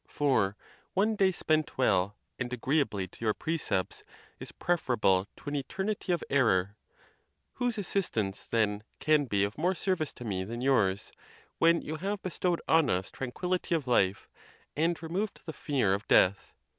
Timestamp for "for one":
0.07-1.15